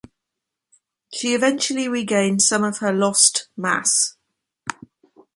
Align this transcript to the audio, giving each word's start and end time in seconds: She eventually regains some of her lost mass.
She 1.13 1.35
eventually 1.35 1.87
regains 1.87 2.47
some 2.47 2.63
of 2.63 2.79
her 2.79 2.91
lost 2.91 3.49
mass. 3.55 4.15